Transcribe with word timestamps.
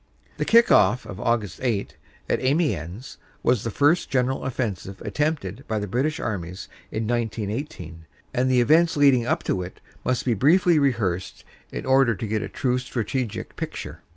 The 0.37 0.45
"kick 0.45 0.71
off" 0.71 1.05
of 1.05 1.17
Aug. 1.17 1.59
8 1.61 1.95
at 2.27 2.39
Amiens 2.43 3.19
was 3.43 3.63
the 3.63 3.69
first 3.69 4.09
general 4.09 4.45
offensive 4.45 4.99
attempted 5.01 5.63
by 5.67 5.77
the 5.77 5.85
British 5.85 6.19
armies 6.19 6.67
in 6.91 7.05
1918, 7.05 8.07
and 8.33 8.49
the 8.49 8.61
events 8.61 8.97
leading 8.97 9.27
up 9.27 9.43
to 9.43 9.61
it 9.61 9.79
must 10.03 10.25
be 10.25 10.33
briefly 10.33 10.79
rehearsed 10.79 11.43
in 11.71 11.85
order 11.85 12.15
to 12.15 12.27
get 12.27 12.41
a 12.41 12.49
true 12.49 12.79
strategic 12.79 13.55
picture. 13.55 14.01